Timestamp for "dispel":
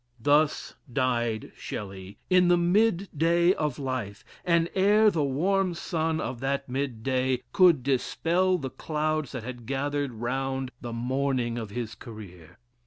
7.83-8.57